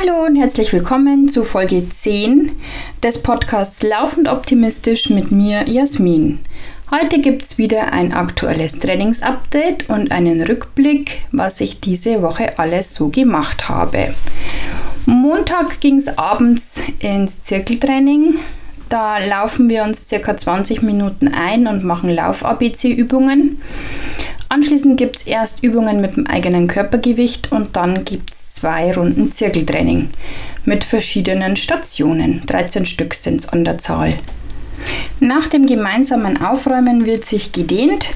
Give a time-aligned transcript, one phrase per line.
[0.00, 2.52] Hallo und herzlich willkommen zu Folge 10
[3.02, 6.38] des Podcasts Laufend Optimistisch mit mir, Jasmin.
[6.90, 12.94] Heute gibt es wieder ein aktuelles Trainingsupdate und einen Rückblick, was ich diese Woche alles
[12.94, 14.14] so gemacht habe.
[15.04, 18.36] Montag ging es abends ins Zirkeltraining.
[18.88, 23.60] Da laufen wir uns circa 20 Minuten ein und machen Lauf-ABC-Übungen.
[24.50, 29.30] Anschließend gibt es erst Übungen mit dem eigenen Körpergewicht und dann gibt es zwei Runden
[29.30, 30.10] Zirkeltraining
[30.64, 32.42] mit verschiedenen Stationen.
[32.46, 34.14] 13 Stück sind es an der Zahl.
[35.20, 38.08] Nach dem gemeinsamen Aufräumen wird sich gedehnt.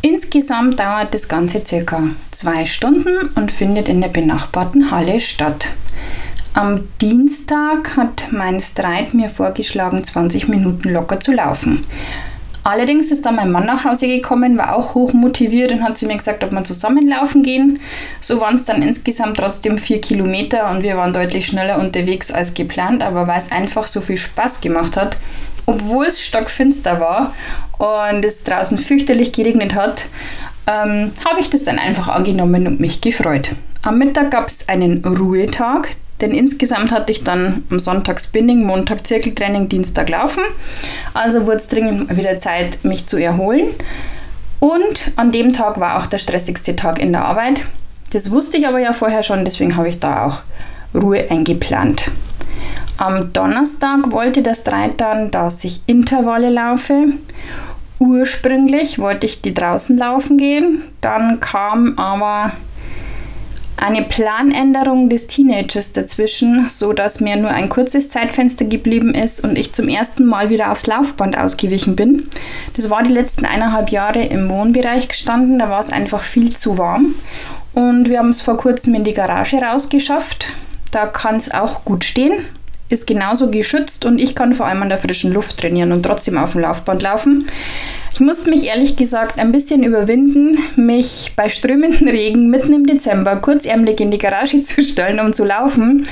[0.00, 5.74] Insgesamt dauert das Ganze circa zwei Stunden und findet in der benachbarten Halle statt.
[6.54, 11.84] Am Dienstag hat mein Streit mir vorgeschlagen, 20 Minuten locker zu laufen.
[12.66, 16.08] Allerdings ist dann mein Mann nach Hause gekommen, war auch hoch motiviert und hat zu
[16.08, 17.78] mir gesagt, ob wir zusammenlaufen gehen.
[18.20, 22.54] So waren es dann insgesamt trotzdem vier Kilometer und wir waren deutlich schneller unterwegs als
[22.54, 25.16] geplant, aber weil es einfach so viel Spaß gemacht hat,
[25.66, 27.36] obwohl es stockfinster war
[27.78, 30.06] und es draußen fürchterlich geregnet hat,
[30.66, 33.50] ähm, habe ich das dann einfach angenommen und mich gefreut.
[33.84, 39.06] Am Mittag gab es einen Ruhetag, denn insgesamt hatte ich dann am Sonntag Spinning, Montag
[39.06, 40.44] Zirkeltraining, Dienstag Laufen.
[41.14, 43.68] Also wurde es dringend wieder Zeit, mich zu erholen.
[44.60, 47.62] Und an dem Tag war auch der stressigste Tag in der Arbeit.
[48.12, 50.42] Das wusste ich aber ja vorher schon, deswegen habe ich da auch
[50.94, 52.10] Ruhe eingeplant.
[52.96, 57.08] Am Donnerstag wollte das Streit dann, dass ich Intervalle laufe.
[57.98, 62.52] Ursprünglich wollte ich die draußen laufen gehen, dann kam aber
[63.86, 69.56] eine Planänderung des Teenagers dazwischen, so dass mir nur ein kurzes Zeitfenster geblieben ist und
[69.56, 72.28] ich zum ersten Mal wieder aufs Laufband ausgewichen bin.
[72.74, 76.78] Das war die letzten eineinhalb Jahre im Wohnbereich gestanden, da war es einfach viel zu
[76.78, 77.14] warm
[77.74, 80.48] und wir haben es vor kurzem in die Garage rausgeschafft.
[80.90, 82.44] Da kann es auch gut stehen,
[82.88, 86.38] ist genauso geschützt und ich kann vor allem an der frischen Luft trainieren und trotzdem
[86.38, 87.46] auf dem Laufband laufen.
[88.16, 93.36] Ich musste mich ehrlich gesagt ein bisschen überwinden, mich bei strömenden Regen mitten im Dezember
[93.36, 96.08] kurzärmlich in die Garage zu stellen, um zu laufen.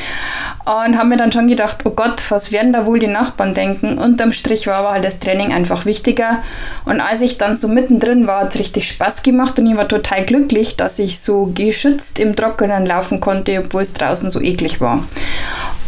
[0.67, 3.97] Und habe mir dann schon gedacht, oh Gott, was werden da wohl die Nachbarn denken?
[3.97, 6.43] Unterm Strich war aber halt das Training einfach wichtiger.
[6.85, 9.89] Und als ich dann so mittendrin war, hat es richtig Spaß gemacht und ich war
[9.89, 14.79] total glücklich, dass ich so geschützt im Trockenen laufen konnte, obwohl es draußen so eklig
[14.79, 15.05] war.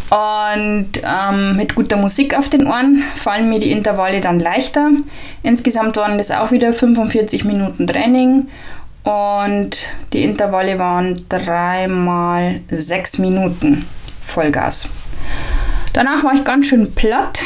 [0.09, 4.91] Und ähm, mit guter Musik auf den Ohren fallen mir die Intervalle dann leichter.
[5.43, 8.47] Insgesamt waren das auch wieder 45 Minuten Training
[9.03, 13.85] und die Intervalle waren dreimal sechs Minuten
[14.21, 14.89] Vollgas.
[15.93, 17.41] Danach war ich ganz schön platt.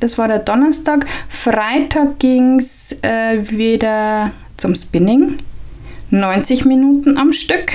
[0.00, 1.06] Das war der Donnerstag.
[1.28, 5.38] Freitag ging es äh, wieder zum Spinning.
[6.10, 7.72] 90 Minuten am Stück.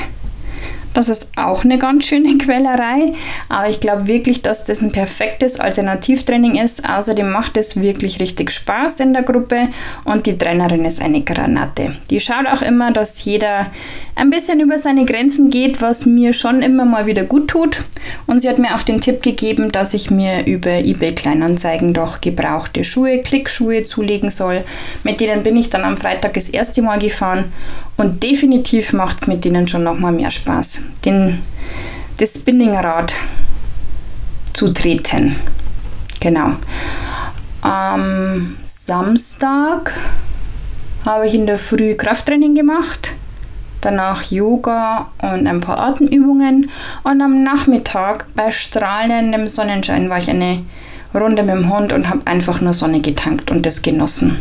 [0.93, 3.13] Das ist auch eine ganz schöne Quälerei,
[3.47, 6.87] aber ich glaube wirklich, dass das ein perfektes Alternativtraining ist.
[6.87, 9.69] Außerdem macht es wirklich richtig Spaß in der Gruppe
[10.03, 11.95] und die Trainerin ist eine Granate.
[12.09, 13.67] Die schaut auch immer, dass jeder
[14.15, 17.85] ein bisschen über seine Grenzen geht, was mir schon immer mal wieder gut tut.
[18.27, 22.19] Und sie hat mir auch den Tipp gegeben, dass ich mir über eBay Kleinanzeigen doch
[22.19, 24.63] gebrauchte Schuhe, Klickschuhe zulegen soll.
[25.03, 27.51] Mit denen bin ich dann am Freitag das erste Mal gefahren
[27.99, 31.41] und definitiv macht es mit denen schon nochmal mehr Spaß, den,
[32.17, 33.13] das Spinningrad
[34.53, 35.35] zu treten.
[36.21, 36.53] Genau.
[37.61, 39.93] Am Samstag
[41.05, 43.11] habe ich in der Früh Krafttraining gemacht,
[43.81, 46.69] danach Yoga und ein paar Atemübungen
[47.03, 50.63] und am Nachmittag bei strahlendem Sonnenschein war ich eine
[51.13, 54.39] Runde mit dem Hund und habe einfach nur Sonne getankt und das genossen.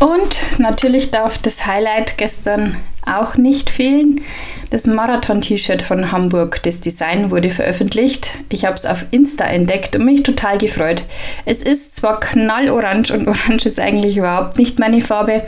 [0.00, 4.22] Und natürlich darf das Highlight gestern auch nicht fehlen.
[4.70, 6.62] Das Marathon-T-Shirt von Hamburg.
[6.62, 8.30] Das Design wurde veröffentlicht.
[8.48, 11.04] Ich habe es auf Insta entdeckt und mich total gefreut.
[11.44, 15.42] Es ist zwar knallorange und orange ist eigentlich überhaupt nicht meine Farbe,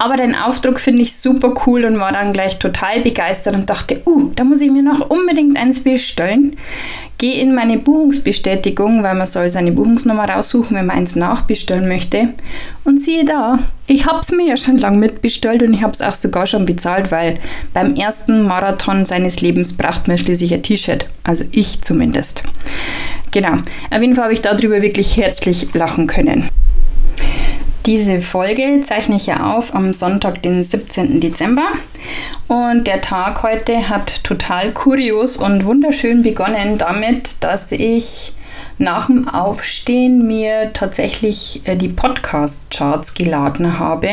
[0.00, 4.00] aber den Aufdruck finde ich super cool und war dann gleich total begeistert und dachte,
[4.06, 6.56] uh, da muss ich mir noch unbedingt eins bestellen.
[7.18, 12.30] Gehe in meine Buchungsbestätigung, weil man soll seine Buchungsnummer raussuchen, wenn man eins nachbestellen möchte.
[12.82, 16.00] Und siehe da, ich habe es mir ja schon lange mitbestellt und ich habe es
[16.00, 17.34] auch sogar schon bezahlt, weil
[17.74, 21.08] beim ersten Marathon seines Lebens braucht man schließlich ein T-Shirt.
[21.24, 22.42] Also ich zumindest.
[23.32, 23.52] Genau,
[23.90, 26.48] auf jeden Fall habe ich darüber wirklich herzlich lachen können.
[27.90, 31.18] Diese Folge zeichne ich ja auf am Sonntag, den 17.
[31.18, 31.72] Dezember.
[32.46, 38.32] Und der Tag heute hat total kurios und wunderschön begonnen damit, dass ich
[38.78, 44.08] nach dem Aufstehen mir tatsächlich äh, die Podcast-Charts geladen habe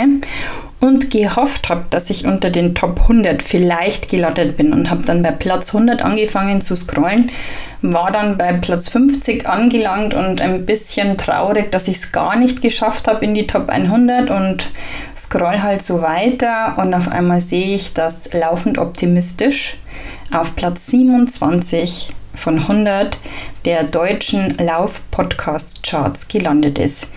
[0.80, 5.24] und gehofft habe, dass ich unter den Top 100 vielleicht gelandet bin und habe dann
[5.24, 7.32] bei Platz 100 angefangen zu scrollen,
[7.82, 12.62] war dann bei Platz 50 angelangt und ein bisschen traurig, dass ich es gar nicht
[12.62, 14.70] geschafft habe in die Top 100 und
[15.16, 19.78] scroll halt so weiter und auf einmal sehe ich, dass laufend optimistisch
[20.32, 23.18] auf Platz 27 von 100
[23.66, 27.08] der deutschen Lauf-Podcast-Charts gelandet ist.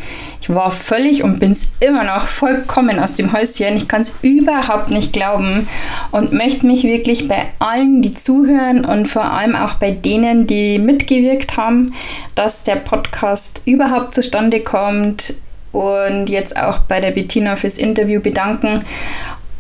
[0.43, 3.77] Ich war völlig und bin es immer noch vollkommen aus dem Häuschen.
[3.77, 5.69] Ich kann es überhaupt nicht glauben
[6.11, 10.79] und möchte mich wirklich bei allen, die zuhören und vor allem auch bei denen, die
[10.79, 11.95] mitgewirkt haben,
[12.35, 15.35] dass der Podcast überhaupt zustande kommt
[15.73, 18.85] und jetzt auch bei der Bettina fürs Interview bedanken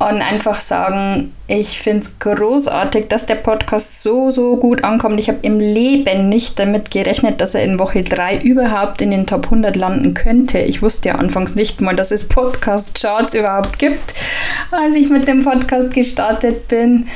[0.00, 5.20] und einfach sagen, ich finde es großartig, dass der Podcast so, so gut ankommt.
[5.20, 9.26] Ich habe im Leben nicht damit gerechnet, dass er in Woche 3 überhaupt in den
[9.26, 10.58] Top 100 landen könnte.
[10.58, 14.14] Ich wusste ja anfangs nicht mal, dass es Podcast-Charts überhaupt gibt,
[14.70, 17.06] als ich mit dem Podcast gestartet bin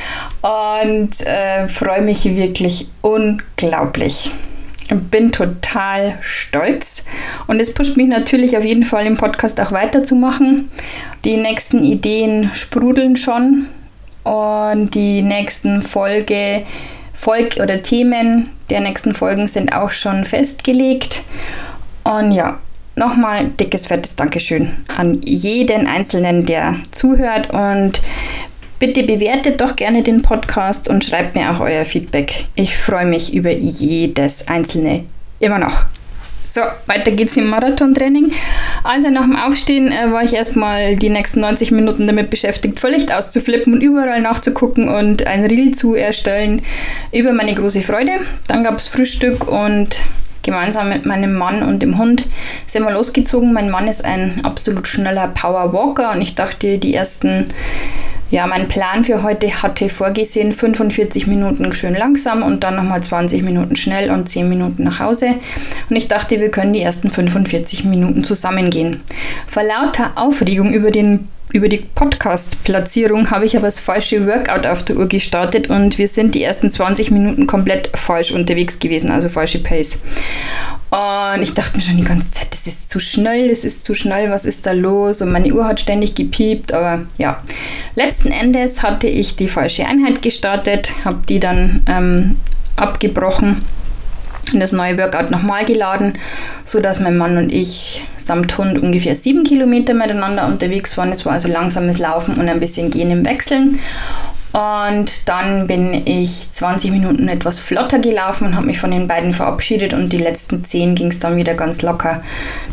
[0.42, 4.30] und äh, freue mich wirklich unglaublich
[4.88, 7.04] bin total stolz
[7.46, 10.70] und es pusht mich natürlich auf jeden Fall im Podcast auch weiterzumachen.
[11.24, 13.66] Die nächsten Ideen sprudeln schon
[14.24, 16.64] und die nächsten Folge,
[17.12, 21.22] Folg oder Themen der nächsten Folgen sind auch schon festgelegt.
[22.02, 22.58] Und ja,
[22.96, 28.00] nochmal dickes, fettes Dankeschön an jeden Einzelnen, der zuhört und
[28.78, 32.46] Bitte bewertet doch gerne den Podcast und schreibt mir auch euer Feedback.
[32.54, 35.04] Ich freue mich über jedes einzelne
[35.40, 35.84] immer noch.
[36.46, 38.32] So, weiter geht's im Marathontraining.
[38.84, 43.12] Also nach dem Aufstehen äh, war ich erstmal die nächsten 90 Minuten damit beschäftigt, völlig
[43.12, 46.62] auszuflippen und überall nachzugucken und ein Reel zu erstellen
[47.12, 48.12] über meine große Freude.
[48.46, 49.98] Dann gab es Frühstück und
[50.42, 52.26] gemeinsam mit meinem Mann und dem Hund
[52.66, 53.52] sind wir losgezogen.
[53.52, 57.46] Mein Mann ist ein absolut schneller Powerwalker und ich dachte, die ersten
[58.30, 63.42] ja, mein Plan für heute hatte vorgesehen 45 Minuten schön langsam und dann nochmal 20
[63.42, 65.34] Minuten schnell und 10 Minuten nach Hause.
[65.88, 69.02] Und ich dachte, wir können die ersten 45 Minuten zusammengehen.
[69.46, 74.82] Vor lauter Aufregung über den über die Podcast-Platzierung habe ich aber das falsche Workout auf
[74.82, 79.28] der Uhr gestartet und wir sind die ersten 20 Minuten komplett falsch unterwegs gewesen, also
[79.28, 80.00] falsche Pace.
[80.94, 83.96] Und ich dachte mir schon die ganze Zeit, das ist zu schnell, das ist zu
[83.96, 85.22] schnell, was ist da los?
[85.22, 87.42] Und meine Uhr hat ständig gepiept, aber ja.
[87.96, 92.36] Letzten Endes hatte ich die falsche Einheit gestartet, habe die dann ähm,
[92.76, 93.62] abgebrochen
[94.52, 96.16] in das neue Workout nochmal geladen,
[96.64, 101.10] sodass mein Mann und ich samt Hund ungefähr sieben Kilometer miteinander unterwegs waren.
[101.10, 103.80] Es war also langsames Laufen und ein bisschen Gehen im Wechseln.
[104.54, 109.32] Und dann bin ich 20 Minuten etwas flotter gelaufen und habe mich von den beiden
[109.32, 112.22] verabschiedet und die letzten 10 ging es dann wieder ganz locker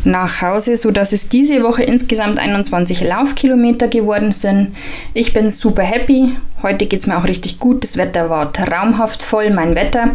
[0.04, 4.76] nach Hause, sodass es diese Woche insgesamt 21 Laufkilometer geworden sind.
[5.12, 6.36] Ich bin super happy.
[6.62, 7.82] Heute geht es mir auch richtig gut.
[7.82, 10.14] Das Wetter war traumhaft voll, mein Wetter.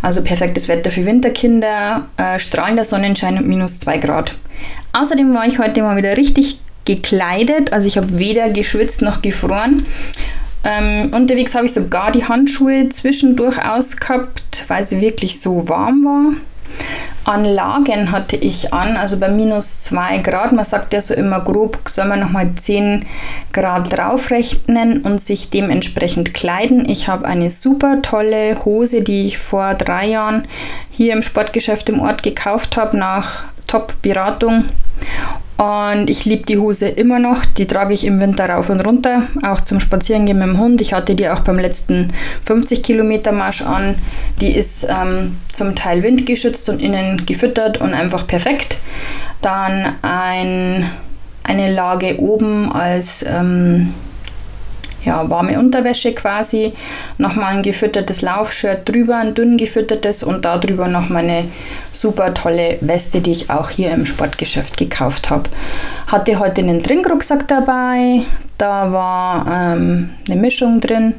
[0.00, 4.38] Also perfektes Wetter für Winterkinder, äh, strahlender Sonnenschein und minus 2 Grad.
[4.94, 7.74] Außerdem war ich heute mal wieder richtig gekleidet.
[7.74, 9.84] Also ich habe weder geschwitzt noch gefroren.
[10.64, 16.32] Ähm, unterwegs habe ich sogar die Handschuhe zwischendurch ausgehabt, weil sie wirklich so warm war.
[17.24, 20.52] Anlagen hatte ich an, also bei minus 2 Grad.
[20.52, 23.06] Man sagt ja so immer grob, soll man nochmal 10
[23.52, 26.88] Grad draufrechnen und sich dementsprechend kleiden.
[26.88, 30.48] Ich habe eine super tolle Hose, die ich vor drei Jahren
[30.90, 34.64] hier im Sportgeschäft im Ort gekauft habe, nach Top-Beratung.
[35.56, 37.44] Und ich liebe die Hose immer noch.
[37.44, 40.80] Die trage ich im Winter rauf und runter, auch zum Spazierengehen mit dem Hund.
[40.80, 42.12] Ich hatte die auch beim letzten
[42.46, 43.94] 50 Kilometer Marsch an.
[44.40, 48.78] Die ist ähm, zum Teil windgeschützt und innen gefüttert und einfach perfekt.
[49.40, 50.90] Dann ein,
[51.44, 53.94] eine Lage oben als ähm,
[55.04, 56.72] ja, warme Unterwäsche quasi,
[57.18, 61.46] nochmal ein gefüttertes Laufshirt drüber, ein dünn gefüttertes und darüber noch meine
[61.92, 65.50] super tolle Weste, die ich auch hier im Sportgeschäft gekauft habe.
[66.06, 68.22] Hatte heute einen Trinkrucksack dabei,
[68.58, 71.14] da war ähm, eine Mischung drin,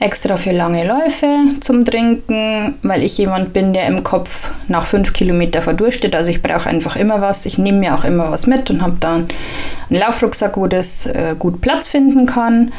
[0.00, 5.12] extra für lange Läufe zum Trinken, weil ich jemand bin, der im Kopf nach fünf
[5.12, 6.14] Kilometer verdurstet.
[6.14, 7.46] Also ich brauche einfach immer was.
[7.46, 9.28] Ich nehme mir auch immer was mit und habe dann
[9.88, 12.72] einen Laufrucksack, wo das äh, gut Platz finden kann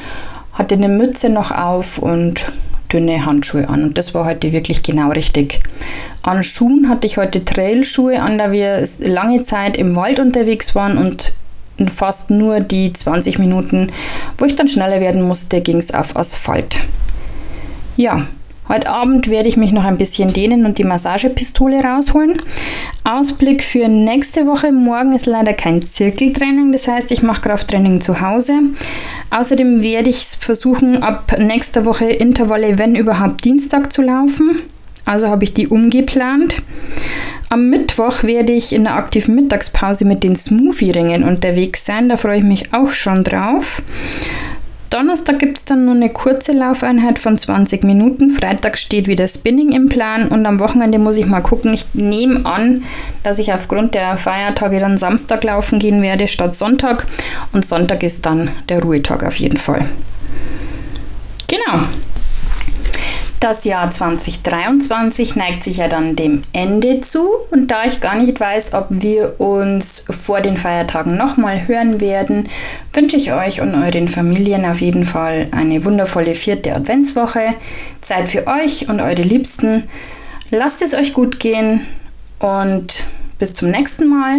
[0.53, 2.51] hatte eine Mütze noch auf und
[2.91, 3.83] dünne Handschuhe an.
[3.83, 5.61] Und das war heute wirklich genau richtig.
[6.23, 10.97] An Schuhen hatte ich heute Trailschuhe an, da wir lange Zeit im Wald unterwegs waren
[10.97, 11.33] und
[11.89, 13.91] fast nur die 20 Minuten,
[14.37, 16.79] wo ich dann schneller werden musste, ging es auf Asphalt.
[18.01, 18.25] Ja,
[18.67, 22.41] Heute Abend werde ich mich noch ein bisschen dehnen und die Massagepistole rausholen.
[23.03, 24.72] Ausblick für nächste Woche.
[24.72, 28.53] Morgen ist leider kein Zirkeltraining, das heißt, ich mache Krafttraining zu Hause.
[29.29, 34.62] Außerdem werde ich versuchen, ab nächster Woche Intervalle, wenn überhaupt, Dienstag zu laufen.
[35.05, 36.63] Also habe ich die umgeplant.
[37.50, 42.10] Am Mittwoch werde ich in der aktiven Mittagspause mit den Smoothie-Ringen unterwegs sein.
[42.10, 43.84] Da freue ich mich auch schon drauf.
[44.91, 48.29] Donnerstag gibt es dann nur eine kurze Laufeinheit von 20 Minuten.
[48.29, 51.74] Freitag steht wieder Spinning im Plan und am Wochenende muss ich mal gucken.
[51.74, 52.83] Ich nehme an,
[53.24, 57.07] dass ich aufgrund der Feiertage dann Samstag laufen gehen werde statt Sonntag
[57.53, 59.86] und Sonntag ist dann der Ruhetag auf jeden Fall.
[61.48, 61.86] Genau.
[63.41, 68.39] Das Jahr 2023 neigt sich ja dann dem Ende zu und da ich gar nicht
[68.39, 72.50] weiß, ob wir uns vor den Feiertagen nochmal hören werden,
[72.93, 77.55] wünsche ich euch und euren Familien auf jeden Fall eine wundervolle vierte Adventswoche.
[78.00, 79.86] Zeit für euch und eure Liebsten.
[80.51, 81.88] Lasst es euch gut gehen
[82.38, 83.05] und
[83.39, 84.38] bis zum nächsten Mal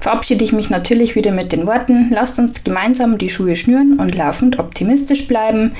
[0.00, 4.14] verabschiede ich mich natürlich wieder mit den Worten, lasst uns gemeinsam die Schuhe schnüren und
[4.14, 5.72] laufend optimistisch bleiben.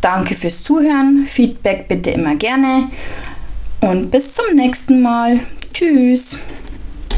[0.00, 1.26] Danke fürs Zuhören.
[1.26, 2.90] Feedback bitte immer gerne.
[3.80, 5.40] Und bis zum nächsten Mal.
[5.72, 6.38] Tschüss.